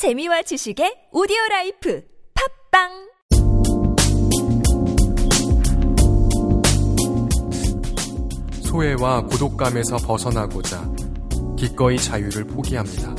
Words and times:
재미와 0.00 0.40
지식의 0.40 1.08
오디오 1.12 1.36
라이프 1.50 2.02
팟빵 2.70 3.10
소외와 8.62 9.24
고독감에서 9.26 9.98
벗어나고자 9.98 10.90
기꺼이 11.58 11.98
자유를 11.98 12.46
포기합니다. 12.46 13.14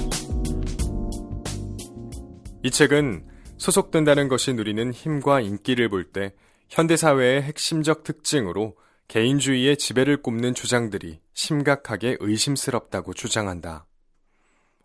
이 2.64 2.72
책은 2.72 3.28
소속된다는 3.60 4.28
것이 4.28 4.54
누리는 4.54 4.92
힘과 4.92 5.42
인기를 5.42 5.88
볼 5.88 6.12
때 6.12 6.34
현대사회의 6.70 7.44
핵심적 7.44 8.04
특징으로 8.04 8.76
개인주의의 9.08 9.78
지배를 9.78 10.24
꼽는 10.24 10.56
주장들이 10.56 11.20
심각하게 11.36 12.18
의심스럽다고 12.20 13.14
주장한다. 13.14 13.86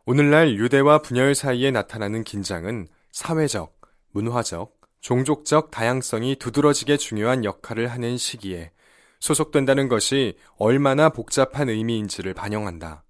오늘날 0.09 0.55
유대와 0.55 1.03
분열 1.03 1.35
사이에 1.35 1.73
나타나는 1.73 2.23
긴장은 2.23 2.87
사회적, 3.11 3.77
문화적, 4.13 4.79
종족적 5.01 5.73
다양성이 5.73 6.37
두드러지게 6.37 6.97
중요한 6.97 7.45
역할을 7.45 7.89
하는 7.89 8.17
시기에 8.17 8.71
소속된다는 9.19 9.89
것이 9.89 10.39
얼마나 10.59 11.09
복잡한 11.09 11.69
의미인지를 11.69 12.35
반영한다. 12.35 13.03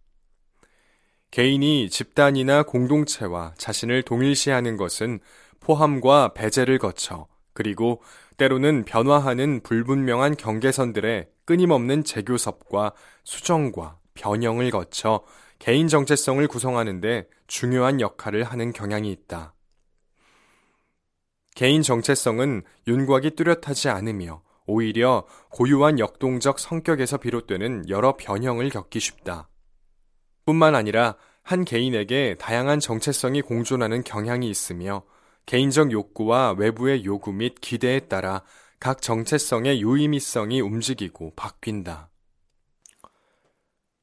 개인이 1.33 1.91
집단이나 1.91 2.63
공동체와 2.63 3.53
자신을 3.59 4.03
동일시하는 4.03 4.79
것은 4.79 5.21
포함과 5.61 6.33
배제를 6.33 6.79
거쳐 6.79 7.27
그리고 7.53 8.01
때로는 8.39 8.87
변화하는 8.87 9.61
불분명한 9.63 10.39
경계선들의 10.39 11.29
끊임없는 11.45 12.05
재교섭과 12.05 12.95
수정과 13.23 13.99
변형을 14.15 14.71
거쳐 14.71 15.23
개인 15.59 15.89
정체성을 15.89 16.47
구성하는데 16.49 17.29
중요한 17.47 18.01
역할을 18.01 18.45
하는 18.45 18.73
경향이 18.73 19.11
있다. 19.11 19.55
개인 21.55 21.83
정체성은 21.83 22.63
윤곽이 22.87 23.31
뚜렷하지 23.31 23.89
않으며 23.89 24.43
오히려 24.67 25.27
고유한 25.51 25.99
역동적 25.99 26.59
성격에서 26.59 27.17
비롯되는 27.19 27.89
여러 27.89 28.17
변형을 28.17 28.69
겪기 28.69 29.01
쉽다. 29.01 29.49
뿐만 30.45 30.75
아니라 30.75 31.17
한 31.43 31.65
개인에게 31.65 32.37
다양한 32.39 32.81
정체성이 32.81 33.41
공존하는 33.43 34.03
경향이 34.03 34.51
있으며 34.51 35.05
개인적 35.47 35.93
욕구와 35.93 36.57
외부의 36.59 37.05
요구 37.05 37.33
및 37.33 37.55
기대에 37.61 38.01
따라 38.01 38.43
각 38.81 39.01
정체성의 39.01 39.81
유의미성이 39.81 40.61
움직이고 40.61 41.33
바뀐다. 41.37 42.11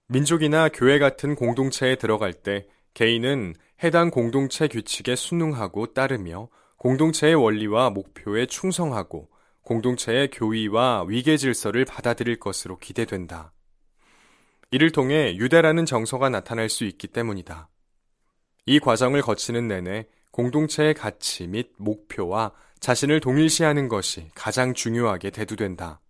민족이나 0.08 0.70
교회 0.70 1.00
같은 1.00 1.36
공동체에 1.36 1.96
들어갈 1.96 2.34
때 2.34 2.68
개인은 2.94 3.56
해당 3.84 4.12
공동체 4.12 4.68
규칙에 4.68 5.16
순응하고 5.16 5.94
따르며 5.94 6.50
공동체의 6.78 7.36
원리와 7.36 7.90
목표에 7.90 8.46
충성하고 8.46 9.30
공동체의 9.64 10.30
교의와 10.30 11.06
위계 11.08 11.38
질서를 11.38 11.86
받아들일 11.86 12.40
것으로 12.40 12.78
기대된다. 12.78 13.54
이를 14.72 14.92
통해 14.92 15.36
유대라는 15.38 15.86
정서가 15.86 16.30
나타날 16.30 16.68
수 16.68 16.84
있기 16.84 17.08
때문이다. 17.08 17.70
이 18.66 18.80
과정을 18.80 19.22
거치는 19.22 19.68
내내 19.68 20.08
공동체의 20.32 20.94
가치 20.96 21.48
및 21.48 21.72
목표와 21.78 22.52
자신을 22.80 23.22
동일시하는 23.22 23.88
것이 23.88 24.30
가장 24.36 24.74
중요하게 24.74 25.30
대두된다. 25.30 26.02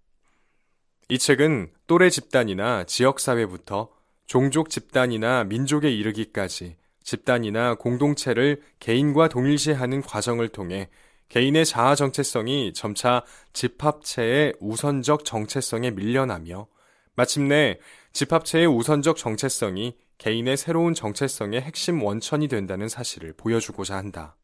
이 1.10 1.18
책은 1.18 1.72
또래 1.88 2.10
집단이나 2.10 2.86
지역사회부터 2.86 3.90
종족 4.26 4.70
집단이나 4.70 5.44
민족에 5.44 5.92
이르기까지 5.92 6.78
집단이나 7.04 7.76
공동체를 7.76 8.62
개인과 8.80 9.28
동일시하는 9.28 10.02
과정을 10.02 10.50
통해 10.50 10.90
개인의 11.30 11.66
자아 11.66 11.96
정체성이 11.96 12.74
점차 12.74 13.24
집합체의 13.52 14.54
우선적 14.60 15.26
정체성에 15.26 15.92
밀려나며 15.92 16.68
마침내 17.16 17.80
집합체의 18.14 18.68
우선적 18.68 19.18
정체성이 19.18 19.98
개인의 20.20 20.56
새로운 20.56 20.94
정체성의 20.94 21.62
핵심 21.62 22.02
원천이 22.02 22.48
된다는 22.48 22.88
사실을 22.88 23.34
보여주고자 23.34 23.98
한다. 23.98 24.38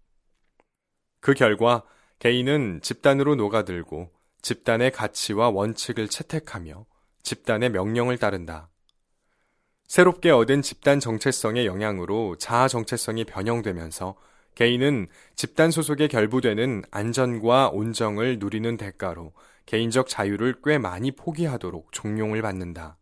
그 1.22 1.34
결과 1.34 1.84
개인은 2.20 2.82
집단으로 2.82 3.36
녹아들고 3.36 4.12
집단의 4.42 4.92
가치와 4.92 5.50
원칙을 5.50 6.08
채택하며 6.08 6.86
집단의 7.24 7.70
명령을 7.72 8.18
따른다. 8.18 8.70
새롭게 9.88 10.30
얻은 10.30 10.62
집단 10.62 11.00
정체성의 11.00 11.66
영향으로 11.66 12.36
자아 12.38 12.68
정체성이 12.68 13.26
변형되면서 13.26 14.16
개인은 14.56 15.08
집단 15.36 15.72
소속에 15.72 16.08
결부되는 16.08 16.84
안전과 16.92 17.70
온정을 17.70 18.40
누리는 18.40 18.78
대가로 18.78 19.34
개인적 19.66 20.08
자유를 20.08 20.62
꽤 20.64 20.78
많이 20.78 21.12
포기하도록 21.12 21.92
종용을 21.92 22.42
받는다. 22.42 22.98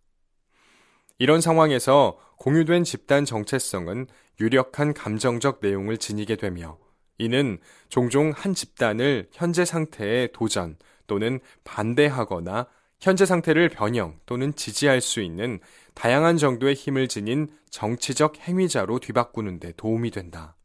이런 1.18 1.42
상황에서 1.42 2.20
공유된 2.38 2.84
집단 2.84 3.26
정체성은 3.26 4.08
유력한 4.40 4.94
감정적 4.94 5.60
내용을 5.62 5.98
지니게 5.98 6.36
되며 6.36 6.78
이는 7.18 7.58
종종 7.90 8.32
한 8.32 8.54
집단을 8.54 9.28
현재 9.32 9.66
상태에 9.66 10.28
도전 10.32 10.78
또는 11.08 11.40
반대하거나 11.64 12.68
현재 13.00 13.26
상태를 13.26 13.70
변형 13.70 14.20
또는 14.26 14.54
지지할 14.56 15.02
수 15.02 15.22
있는 15.22 15.60
다양한 15.94 16.38
정도의 16.38 16.74
힘을 16.76 17.08
지닌 17.08 17.48
정치적 17.70 18.38
행위자로 18.40 19.00
뒤바꾸는 19.00 19.60
데 19.60 19.72
도움이 19.78 20.12
된다. 20.12 20.56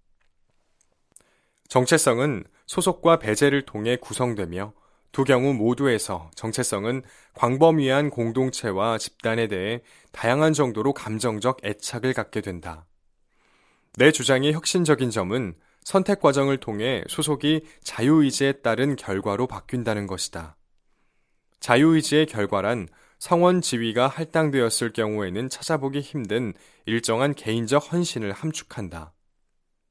정체성은 1.68 2.44
소속과 2.66 3.18
배제를 3.18 3.62
통해 3.62 3.96
구성되며 3.96 4.72
두 5.12 5.24
경우 5.24 5.52
모두에서 5.52 6.30
정체성은 6.34 7.02
광범위한 7.34 8.10
공동체와 8.10 8.96
집단에 8.98 9.46
대해 9.46 9.82
다양한 10.10 10.54
정도로 10.54 10.94
감정적 10.94 11.58
애착을 11.64 12.14
갖게 12.14 12.40
된다. 12.40 12.86
내 13.96 14.10
주장의 14.10 14.54
혁신적인 14.54 15.10
점은 15.10 15.54
선택 15.84 16.20
과정을 16.20 16.58
통해 16.58 17.02
소속이 17.08 17.66
자유의지에 17.82 18.52
따른 18.62 18.96
결과로 18.96 19.46
바뀐다는 19.46 20.06
것이다. 20.06 20.56
자유의지의 21.60 22.26
결과란 22.26 22.88
성원 23.18 23.60
지위가 23.60 24.08
할당되었을 24.08 24.92
경우에는 24.92 25.48
찾아보기 25.48 26.00
힘든 26.00 26.54
일정한 26.86 27.34
개인적 27.34 27.92
헌신을 27.92 28.32
함축한다. 28.32 29.12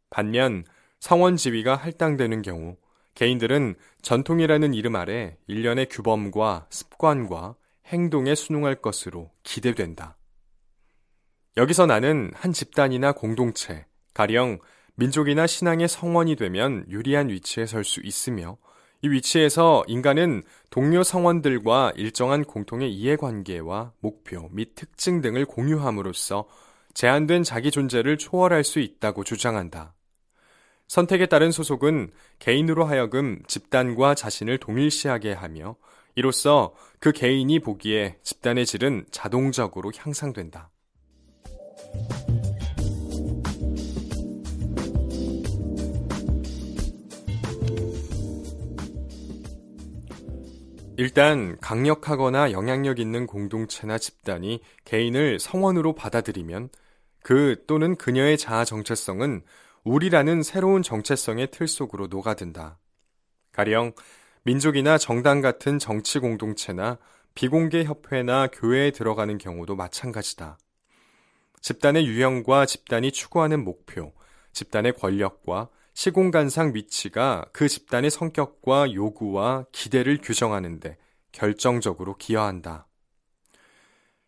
반면 0.10 0.66
성원 1.00 1.38
지위가 1.38 1.76
할당되는 1.76 2.42
경우 2.42 2.76
개인들은 3.16 3.76
전통이라는 4.02 4.74
이름 4.74 4.96
아래 4.96 5.38
일련의 5.48 5.88
규범과 5.88 6.68
습관과 6.70 7.56
행동에 7.86 8.36
순응할 8.36 8.76
것으로 8.76 9.32
기대된다. 9.44 10.18
여기서 11.58 11.86
나는 11.86 12.32
한 12.34 12.54
집단이나 12.54 13.12
공동체, 13.12 13.86
가령 14.14 14.60
민족이나 14.96 15.48
신앙의 15.48 15.88
성원이 15.88 16.36
되면 16.36 16.86
유리한 16.90 17.30
위치에 17.30 17.66
설 17.66 17.84
수 17.84 18.02
있으며 18.04 18.58
이 19.04 19.10
위치에서 19.10 19.84
인간은 19.88 20.44
동료 20.70 21.02
성원들과 21.04 21.94
일정한 21.96 22.44
공통의 22.44 22.94
이해관계와 22.94 23.94
목표 24.00 24.48
및 24.52 24.76
특징 24.76 25.22
등을 25.22 25.46
공유함으로써 25.46 26.48
제한된 26.94 27.44
자기 27.44 27.72
존재를 27.72 28.18
초월할 28.18 28.64
수 28.64 28.80
있다고 28.80 29.24
주장한다. 29.24 29.96
선택에 30.88 31.26
따른 31.26 31.52
소속은 31.52 32.12
개인으로 32.40 32.84
하여금 32.86 33.42
집단과 33.48 34.14
자신을 34.14 34.58
동일시하게 34.60 35.34
하며 35.34 35.78
이로써 36.16 36.76
그 37.00 37.12
개인이 37.12 37.58
보기에 37.60 38.18
집단의 38.22 38.66
질은 38.66 39.06
자동적으로 39.10 39.92
향상된다. 39.96 40.70
일단 50.98 51.58
강력하거나 51.60 52.52
영향력 52.52 53.00
있는 53.00 53.26
공동체나 53.26 53.98
집단이 53.98 54.62
개인을 54.86 55.40
성원으로 55.40 55.96
받아들이면 55.96 56.70
그 57.24 57.64
또는 57.68 57.96
그녀의 57.96 58.38
자아 58.38 58.66
정체성은 58.66 59.42
우리라는 59.84 60.44
새로운 60.44 60.84
정체성의 60.84 61.50
틀 61.52 61.68
속으로 61.68 62.08
녹아든다. 62.08 62.78
가령 63.52 63.94
민족이나 64.44 64.98
정당 64.98 65.42
같은 65.42 65.80
정치 65.80 66.20
공동체나 66.20 66.98
비공개 67.36 67.84
협회나 67.84 68.48
교회에 68.48 68.92
들어가는 68.92 69.38
경우도 69.38 69.76
마찬가지다. 69.76 70.58
집단의 71.62 72.06
유형과 72.06 72.66
집단이 72.66 73.12
추구하는 73.12 73.64
목표, 73.64 74.14
집단의 74.52 74.94
권력과 74.94 75.70
시공간상 75.94 76.74
위치가 76.74 77.46
그 77.52 77.68
집단의 77.68 78.10
성격과 78.12 78.94
요구와 78.94 79.66
기대를 79.72 80.20
규정하는데 80.22 80.98
결정적으로 81.32 82.18
기여한다. 82.18 82.88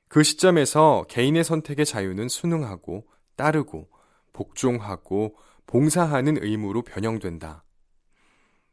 그 0.08 0.24
시점에서 0.24 1.06
개인의 1.10 1.44
선택의 1.44 1.86
자유는 1.86 2.30
순응하고 2.30 3.08
따르고 3.36 3.90
복종하고 4.32 5.36
봉사하는 5.66 6.44
의무로 6.44 6.84
변형된다. 6.84 7.64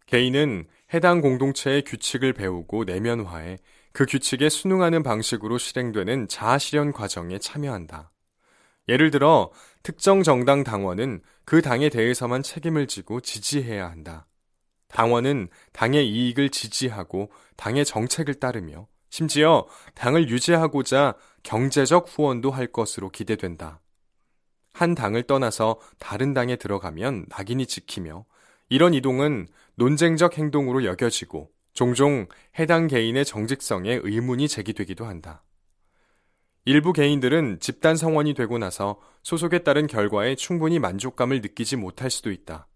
개인은 0.06 0.66
해당 0.92 1.20
공동체의 1.20 1.84
규칙을 1.84 2.32
배우고 2.32 2.84
내면화해 2.84 3.58
그 3.92 4.06
규칙에 4.06 4.48
순응하는 4.48 5.02
방식으로 5.02 5.56
실행되는 5.58 6.28
자아실현 6.28 6.92
과정에 6.92 7.38
참여한다. 7.38 8.10
예를 8.90 9.12
들어 9.12 9.52
특정 9.84 10.22
정당 10.22 10.64
당원은 10.64 11.22
그 11.44 11.62
당에 11.62 11.88
대해서만 11.88 12.42
책임을 12.42 12.88
지고 12.88 13.20
지지해야 13.20 13.88
한다. 13.88 14.26
당원은 14.88 15.48
당의 15.72 16.08
이익을 16.10 16.50
지지하고 16.50 17.30
당의 17.56 17.84
정책을 17.84 18.34
따르며 18.34 18.88
심지어 19.08 19.66
당을 19.94 20.28
유지하고자 20.28 21.14
경제적 21.44 22.06
후원도 22.08 22.50
할 22.50 22.66
것으로 22.66 23.10
기대된다. 23.10 23.80
한 24.72 24.96
당을 24.96 25.22
떠나서 25.22 25.78
다른 25.98 26.34
당에 26.34 26.56
들어가면 26.56 27.26
낙인이 27.28 27.66
찍히며 27.66 28.24
이런 28.68 28.94
이동은 28.94 29.46
논쟁적 29.76 30.36
행동으로 30.36 30.84
여겨지고 30.84 31.48
종종 31.74 32.26
해당 32.58 32.88
개인의 32.88 33.24
정직성에 33.24 34.00
의문이 34.02 34.48
제기되기도 34.48 35.06
한다. 35.06 35.44
일부 36.64 36.92
개인들은 36.92 37.58
집단 37.60 37.96
성원이 37.96 38.34
되고 38.34 38.58
나서 38.58 39.00
소속에 39.22 39.60
따른 39.60 39.86
결과에 39.86 40.34
충분히 40.34 40.78
만족감을 40.78 41.40
느끼지 41.40 41.76
못할 41.76 42.10
수도 42.10 42.30
있다. 42.30 42.66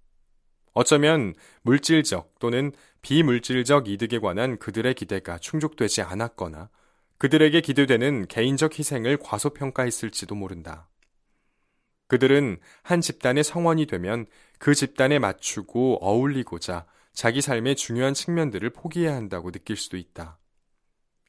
어쩌면 0.72 1.34
물질적 1.62 2.38
또는 2.40 2.72
비물질적 3.02 3.88
이득에 3.88 4.18
관한 4.18 4.58
그들의 4.58 4.94
기대가 4.94 5.38
충족되지 5.38 6.02
않았거나 6.02 6.70
그들에게 7.18 7.60
기대되는 7.60 8.26
개인적 8.26 8.78
희생을 8.78 9.18
과소평가했을지도 9.18 10.34
모른다. 10.34 10.88
그들은 12.08 12.58
한 12.82 13.00
집단의 13.00 13.44
성원이 13.44 13.86
되면 13.86 14.26
그 14.58 14.74
집단에 14.74 15.18
맞추고 15.18 15.98
어울리고자 16.00 16.86
자기 17.12 17.40
삶의 17.40 17.76
중요한 17.76 18.14
측면들을 18.14 18.68
포기해야 18.70 19.14
한다고 19.14 19.52
느낄 19.52 19.76
수도 19.76 19.96
있다. 19.96 20.38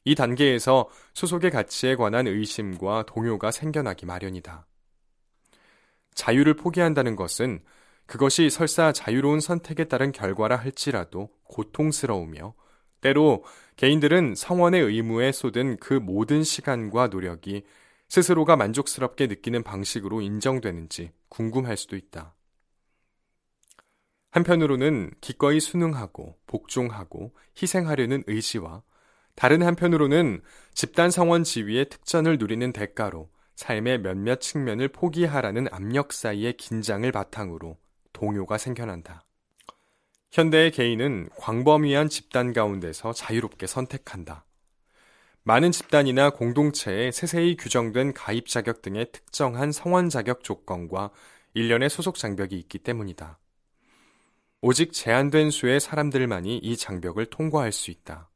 이 0.06 0.14
단계에서 0.14 0.88
소속의 1.14 1.50
가치에 1.50 1.96
관한 1.96 2.28
의심과 2.28 3.06
동요가 3.08 3.50
생겨나기 3.50 4.06
마련이다. 4.06 4.64
자유를 6.14 6.54
포기한다는 6.54 7.16
것은 7.16 7.60
그것이 8.06 8.48
설사 8.48 8.92
자유로운 8.92 9.40
선택에 9.40 9.84
따른 9.84 10.12
결과라 10.12 10.54
할지라도 10.54 11.30
고통스러우며 11.42 12.54
때로 13.00 13.44
개인들은 13.74 14.36
성원의 14.36 14.80
의무에 14.80 15.32
쏟은 15.32 15.78
그 15.78 15.94
모든 15.94 16.44
시간과 16.44 17.08
노력이 17.08 17.64
스스로가 18.08 18.54
만족스럽게 18.54 19.26
느끼는 19.26 19.64
방식으로 19.64 20.20
인정되는지 20.20 21.10
궁금할 21.28 21.76
수도 21.76 21.96
있다. 21.96 22.36
한편으로는 24.30 25.14
기꺼이 25.20 25.58
순응하고 25.58 26.36
복종하고 26.46 27.34
희생하려는 27.60 28.22
의지와 28.28 28.84
다른 29.36 29.62
한편으로는 29.62 30.40
집단 30.74 31.10
성원 31.10 31.44
지위의 31.44 31.90
특전을 31.90 32.38
누리는 32.38 32.72
대가로 32.72 33.30
삶의 33.54 34.00
몇몇 34.00 34.40
측면을 34.40 34.88
포기하라는 34.88 35.68
압력 35.70 36.12
사이의 36.12 36.56
긴장을 36.56 37.10
바탕으로 37.12 37.76
동요가 38.12 38.58
생겨난다. 38.58 39.24
현대의 40.32 40.70
개인은 40.70 41.28
광범위한 41.36 42.08
집단 42.08 42.52
가운데서 42.52 43.12
자유롭게 43.12 43.66
선택한다. 43.66 44.44
많은 45.44 45.70
집단이나 45.70 46.30
공동체에 46.30 47.12
세세히 47.12 47.56
규정된 47.56 48.14
가입 48.14 48.48
자격 48.48 48.82
등의 48.82 49.12
특정한 49.12 49.70
성원 49.70 50.08
자격 50.08 50.44
조건과 50.44 51.10
일련의 51.54 51.88
소속 51.88 52.16
장벽이 52.16 52.58
있기 52.58 52.78
때문이다. 52.78 53.38
오직 54.62 54.92
제한된 54.92 55.50
수의 55.50 55.78
사람들만이 55.78 56.58
이 56.58 56.76
장벽을 56.76 57.26
통과할 57.26 57.70
수 57.70 57.90
있다. 57.90 58.28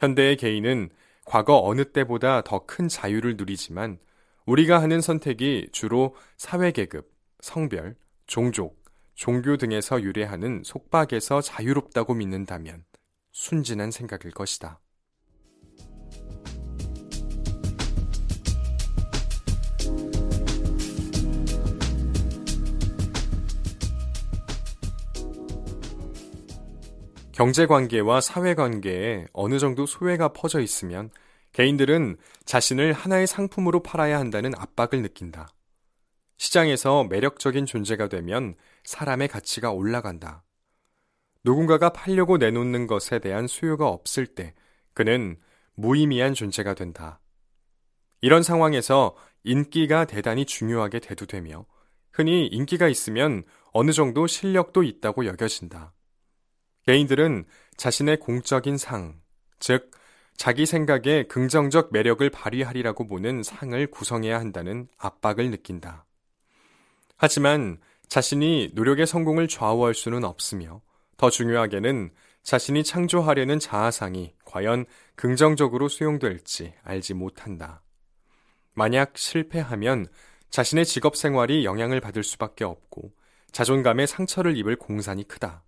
현대의 0.00 0.36
개인은 0.36 0.90
과거 1.24 1.60
어느 1.62 1.84
때보다 1.84 2.42
더 2.42 2.66
큰 2.66 2.88
자유를 2.88 3.36
누리지만 3.36 3.98
우리가 4.46 4.80
하는 4.80 5.00
선택이 5.00 5.70
주로 5.72 6.14
사회계급, 6.36 7.10
성별, 7.40 7.96
종족, 8.26 8.82
종교 9.14 9.56
등에서 9.56 10.02
유래하는 10.02 10.62
속박에서 10.64 11.40
자유롭다고 11.40 12.14
믿는다면 12.14 12.84
순진한 13.32 13.90
생각일 13.90 14.30
것이다. 14.30 14.80
경제관계와 27.36 28.22
사회관계에 28.22 29.26
어느 29.34 29.58
정도 29.58 29.84
소외가 29.84 30.32
퍼져 30.32 30.58
있으면 30.60 31.10
개인들은 31.52 32.16
자신을 32.46 32.94
하나의 32.94 33.26
상품으로 33.26 33.82
팔아야 33.82 34.18
한다는 34.18 34.52
압박을 34.56 35.02
느낀다. 35.02 35.46
시장에서 36.38 37.04
매력적인 37.04 37.66
존재가 37.66 38.08
되면 38.08 38.54
사람의 38.84 39.28
가치가 39.28 39.70
올라간다. 39.70 40.44
누군가가 41.44 41.90
팔려고 41.90 42.38
내놓는 42.38 42.86
것에 42.86 43.18
대한 43.18 43.46
수요가 43.46 43.86
없을 43.86 44.26
때 44.26 44.54
그는 44.94 45.36
무의미한 45.74 46.32
존재가 46.32 46.72
된다. 46.72 47.20
이런 48.22 48.42
상황에서 48.42 49.14
인기가 49.44 50.06
대단히 50.06 50.46
중요하게 50.46 51.00
대두되며 51.00 51.66
흔히 52.12 52.46
인기가 52.46 52.88
있으면 52.88 53.44
어느 53.74 53.92
정도 53.92 54.26
실력도 54.26 54.82
있다고 54.82 55.26
여겨진다. 55.26 55.92
개인들은 56.86 57.44
자신의 57.76 58.18
공적인 58.20 58.78
상, 58.78 59.20
즉, 59.58 59.90
자기 60.36 60.66
생각에 60.66 61.24
긍정적 61.24 61.92
매력을 61.92 62.28
발휘하리라고 62.30 63.08
보는 63.08 63.42
상을 63.42 63.86
구성해야 63.88 64.38
한다는 64.38 64.86
압박을 64.96 65.50
느낀다. 65.50 66.04
하지만 67.16 67.78
자신이 68.08 68.70
노력의 68.74 69.06
성공을 69.06 69.48
좌우할 69.48 69.94
수는 69.94 70.24
없으며 70.24 70.80
더 71.16 71.30
중요하게는 71.30 72.10
자신이 72.42 72.84
창조하려는 72.84 73.58
자아상이 73.58 74.34
과연 74.44 74.84
긍정적으로 75.16 75.88
수용될지 75.88 76.74
알지 76.84 77.14
못한다. 77.14 77.82
만약 78.74 79.18
실패하면 79.18 80.06
자신의 80.50 80.84
직업 80.84 81.16
생활이 81.16 81.64
영향을 81.64 82.00
받을 82.00 82.22
수밖에 82.22 82.64
없고 82.64 83.10
자존감에 83.50 84.06
상처를 84.06 84.56
입을 84.56 84.76
공산이 84.76 85.26
크다. 85.26 85.65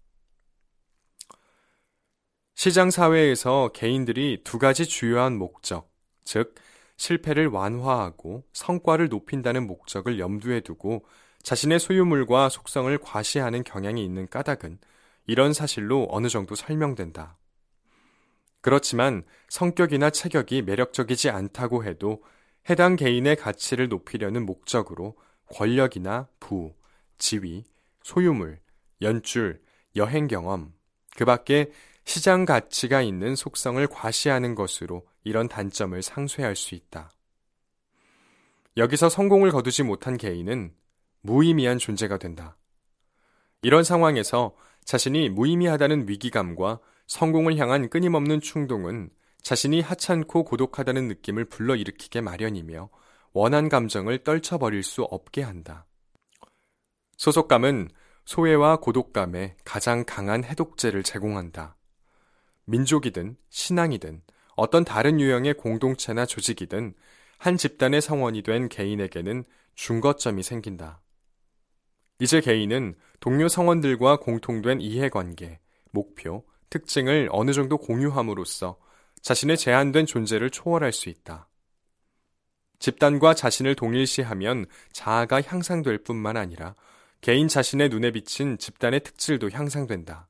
시장 2.59 2.91
사회에서 2.91 3.71
개인들이 3.73 4.41
두 4.43 4.59
가지 4.59 4.85
주요한 4.85 5.38
목적, 5.38 5.88
즉, 6.25 6.57
실패를 6.97 7.47
완화하고 7.47 8.43
성과를 8.53 9.11
높인다는 9.11 9.65
목적을 9.69 10.19
염두에 10.19 10.62
두고 10.62 11.05
자신의 11.45 11.79
소유물과 11.79 12.49
속성을 12.49 12.99
과시하는 12.99 13.62
경향이 13.62 14.05
있는 14.05 14.27
까닭은 14.27 14.81
이런 15.29 15.53
사실로 15.53 16.09
어느 16.11 16.29
정도 16.29 16.57
설명된다. 16.57 17.38
그렇지만 18.61 19.23
성격이나 19.49 20.11
체격이 20.11 20.62
매력적이지 20.62 21.31
않다고 21.31 21.85
해도 21.85 22.25
해당 22.69 22.97
개인의 22.97 23.37
가치를 23.37 23.88
높이려는 23.88 24.45
목적으로 24.45 25.17
권력이나 25.53 26.27
부, 26.41 26.75
지위, 27.19 27.62
소유물, 28.03 28.59
연출, 29.00 29.62
여행 29.95 30.27
경험, 30.27 30.73
그 31.17 31.25
밖에 31.25 31.71
시장 32.09 32.47
가치가 32.47 33.03
있는 33.03 33.37
속성을 33.37 33.87
과시하는 33.87 34.55
것으로 34.55 35.07
이런 35.25 35.47
단점을 35.47 36.03
상쇄할 36.03 36.57
수 36.57 36.75
있다. 36.75 37.11
여기서 38.79 39.11
성공을 39.11 39.50
거두지 39.50 39.83
못한 39.83 40.17
개인은 40.17 40.73
무의미한 41.21 41.77
존재가 41.77 42.17
된다. 42.17 42.57
이런 43.61 43.85
상황에서 43.85 44.57
자신이 44.87 45.29
무의미하다는 45.29 46.09
위기감과 46.09 46.81
성공을 47.09 47.59
향한 47.59 47.91
끊임없는 47.91 48.41
충동은 48.41 49.11
자신이 49.43 49.83
하찮고 49.83 50.45
고독하다는 50.45 51.09
느낌을 51.09 51.45
불러일으키게 51.45 52.23
마련이며 52.23 52.88
원한 53.35 53.69
감정을 53.69 54.25
떨쳐버릴 54.25 54.83
수 54.83 55.03
없게 55.03 55.43
한다. 55.43 55.85
소속감은 57.19 57.91
소외와 58.25 58.79
고독감에 58.79 59.57
가장 59.62 60.05
강한 60.07 60.43
해독제를 60.43 61.03
제공한다. 61.03 61.77
민족이든 62.69 63.37
신앙이든 63.49 64.23
어떤 64.55 64.85
다른 64.85 65.21
유형의 65.21 65.55
공동체나 65.55 66.27
조직이든 66.27 66.95
한 67.39 67.57
집단의 67.57 68.03
성원이 68.03 68.43
된 68.43 68.69
개인에게는 68.69 69.45
중거점이 69.75 70.43
생긴다. 70.43 71.01
이제 72.21 72.41
개인은 72.41 72.97
동료 73.21 73.49
성원들과 73.49 74.19
공통된 74.19 74.81
이해관계, 74.81 75.61
목표, 75.93 76.45
특징을 76.69 77.29
어느 77.33 77.53
정도 77.53 77.79
공유함으로써 77.79 78.79
자신의 79.23 79.57
제한된 79.57 80.05
존재를 80.05 80.51
초월할 80.51 80.93
수 80.93 81.09
있다. 81.09 81.49
집단과 82.81 83.35
자신을 83.35 83.77
동일시하면 83.77 84.67
자아가 84.93 85.41
향상될 85.41 86.05
뿐만 86.05 86.37
아니라 86.37 86.75
개인 87.21 87.49
자신의 87.49 87.89
눈에 87.89 88.11
비친 88.11 88.59
집단의 88.59 89.01
특질도 89.01 89.51
향상된다. 89.51 90.29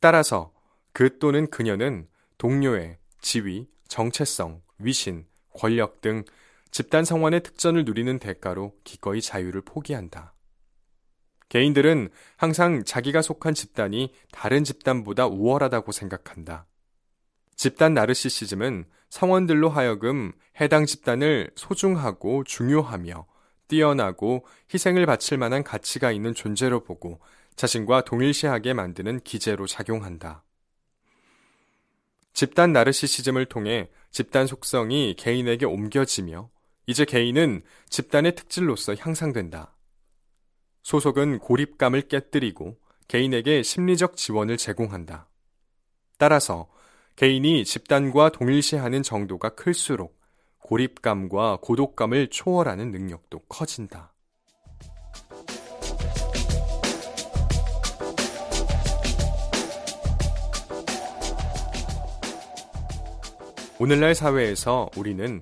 따라서 0.00 0.52
그 0.92 1.18
또는 1.18 1.48
그녀는 1.48 2.06
동료의 2.38 2.98
지위, 3.20 3.68
정체성, 3.88 4.62
위신, 4.78 5.26
권력 5.54 6.00
등 6.00 6.24
집단 6.70 7.04
성원의 7.04 7.42
특전을 7.42 7.84
누리는 7.84 8.18
대가로 8.18 8.74
기꺼이 8.84 9.20
자유를 9.20 9.62
포기한다. 9.62 10.34
개인들은 11.48 12.10
항상 12.36 12.84
자기가 12.84 13.22
속한 13.22 13.54
집단이 13.54 14.12
다른 14.30 14.64
집단보다 14.64 15.26
우월하다고 15.26 15.92
생각한다. 15.92 16.66
집단 17.56 17.94
나르시시즘은 17.94 18.84
성원들로 19.08 19.70
하여금 19.70 20.32
해당 20.60 20.84
집단을 20.84 21.50
소중하고 21.56 22.44
중요하며 22.44 23.26
뛰어나고 23.66 24.46
희생을 24.72 25.06
바칠 25.06 25.38
만한 25.38 25.64
가치가 25.64 26.12
있는 26.12 26.34
존재로 26.34 26.84
보고 26.84 27.20
자신과 27.56 28.02
동일시하게 28.02 28.74
만드는 28.74 29.20
기제로 29.20 29.66
작용한다. 29.66 30.44
집단 32.38 32.72
나르시시즘을 32.72 33.46
통해 33.46 33.90
집단 34.12 34.46
속성이 34.46 35.16
개인에게 35.18 35.66
옮겨지며 35.66 36.48
이제 36.86 37.04
개인은 37.04 37.64
집단의 37.90 38.36
특질로서 38.36 38.94
향상된다. 38.94 39.74
소속은 40.84 41.40
고립감을 41.40 42.02
깨뜨리고 42.02 42.78
개인에게 43.08 43.64
심리적 43.64 44.16
지원을 44.16 44.56
제공한다. 44.56 45.28
따라서 46.16 46.68
개인이 47.16 47.64
집단과 47.64 48.28
동일시하는 48.28 49.02
정도가 49.02 49.56
클수록 49.56 50.16
고립감과 50.58 51.58
고독감을 51.60 52.28
초월하는 52.28 52.92
능력도 52.92 53.40
커진다. 53.48 54.14
오늘날 63.80 64.12
사회에서 64.12 64.90
우리는 64.96 65.40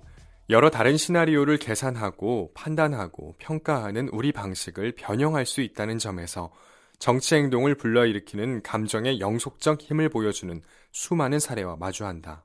여러 0.51 0.69
다른 0.69 0.99
시나리오를 0.99 1.57
계산하고 1.57 2.53
판단하고 2.53 3.35
평가하는 3.39 4.11
우리 4.11 4.31
방식을 4.31 4.93
변형할 4.93 5.47
수 5.47 5.63
있다는 5.63 5.97
점에서 5.97 6.53
정치 6.99 7.35
행동을 7.35 7.77
불러일으키는 7.77 8.63
감정의 8.63 9.21
영속적 9.21 9.81
힘을 9.81 10.11
보여주는 10.11 10.61
수많은 10.93 11.39
사례와 11.39 11.77
마주한다. 11.77 12.45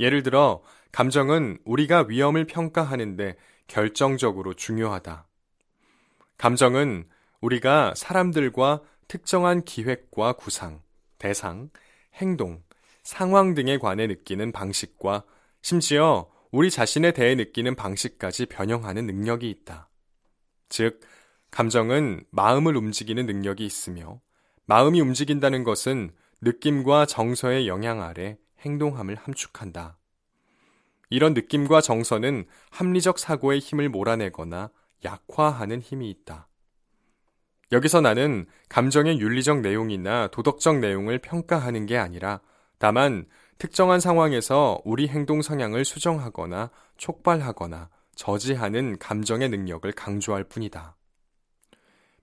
예를 0.00 0.24
들어, 0.24 0.60
감정은 0.90 1.58
우리가 1.64 2.06
위험을 2.08 2.46
평가하는데 2.46 3.36
결정적으로 3.68 4.54
중요하다. 4.54 5.24
감정은 6.36 7.06
우리가 7.40 7.94
사람들과 7.96 8.82
특정한 9.06 9.62
기획과 9.62 10.32
구상, 10.32 10.82
대상, 11.18 11.70
행동, 12.14 12.64
상황 13.10 13.54
등에 13.54 13.76
관해 13.76 14.06
느끼는 14.06 14.52
방식과 14.52 15.24
심지어 15.62 16.30
우리 16.52 16.70
자신에 16.70 17.10
대해 17.10 17.34
느끼는 17.34 17.74
방식까지 17.74 18.46
변형하는 18.46 19.04
능력이 19.04 19.50
있다. 19.50 19.90
즉, 20.68 21.00
감정은 21.50 22.24
마음을 22.30 22.76
움직이는 22.76 23.26
능력이 23.26 23.66
있으며 23.66 24.20
마음이 24.66 25.00
움직인다는 25.00 25.64
것은 25.64 26.12
느낌과 26.40 27.06
정서의 27.06 27.66
영향 27.66 28.00
아래 28.00 28.38
행동함을 28.60 29.16
함축한다. 29.16 29.98
이런 31.08 31.34
느낌과 31.34 31.80
정서는 31.80 32.46
합리적 32.70 33.18
사고의 33.18 33.58
힘을 33.58 33.88
몰아내거나 33.88 34.70
약화하는 35.04 35.80
힘이 35.80 36.10
있다. 36.10 36.46
여기서 37.72 38.02
나는 38.02 38.46
감정의 38.68 39.18
윤리적 39.18 39.62
내용이나 39.62 40.28
도덕적 40.28 40.78
내용을 40.78 41.18
평가하는 41.18 41.86
게 41.86 41.98
아니라 41.98 42.40
다만 42.80 43.26
특정한 43.58 44.00
상황에서 44.00 44.80
우리 44.86 45.06
행동 45.06 45.42
성향을 45.42 45.84
수정하거나 45.84 46.70
촉발하거나 46.96 47.90
저지하는 48.16 48.98
감정의 48.98 49.50
능력을 49.50 49.92
강조할 49.92 50.44
뿐이다. 50.44 50.96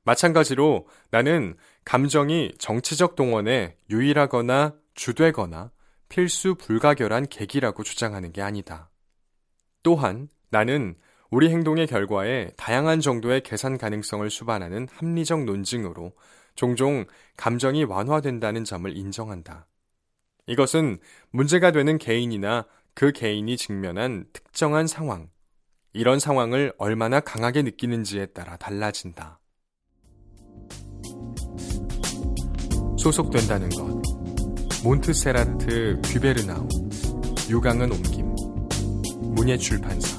마찬가지로 0.04 0.88
나는 1.12 1.56
감정이 1.86 2.56
정치적 2.58 3.16
동원에 3.16 3.78
유일하거나 3.92 4.74
주되거나 4.96 5.72
필수 6.10 6.56
불가결한 6.56 7.28
계기라고 7.28 7.84
주장하는 7.84 8.32
게 8.34 8.42
아니다. 8.42 8.90
또한 9.84 10.28
나는 10.50 10.96
우리 11.30 11.50
행동의 11.50 11.86
결과에 11.86 12.50
다양한 12.58 13.00
정도의 13.00 13.42
계산 13.42 13.78
가능성을 13.78 14.28
수반하는 14.32 14.88
합리적 14.92 15.44
논증으로 15.44 16.14
종종 16.56 17.06
감정이 17.36 17.84
완화된다는 17.84 18.64
점을 18.64 18.98
인정한다. 18.98 19.68
이것은 20.48 20.98
문제가 21.32 21.72
되는 21.72 21.98
개인이나 21.98 22.66
그 22.94 23.12
개인이 23.12 23.56
직면한 23.58 24.26
특정한 24.34 24.88
상황, 24.88 25.30
이런 25.94 26.20
상황을 26.20 26.74
얼마나 26.78 27.20
강하게 27.20 27.62
느끼는지에 27.64 28.28
따라 28.28 28.56
달라진다. 28.58 29.40
소속된다는 32.98 33.70
것. 33.70 34.02
몬트세라트 34.84 36.02
귀베르나우. 36.04 36.68
유강은 37.50 37.92
옮김. 37.92 38.36
문예 39.36 39.58
출판사. 39.58 40.17